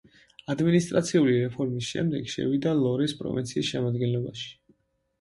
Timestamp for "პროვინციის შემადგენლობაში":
3.23-4.53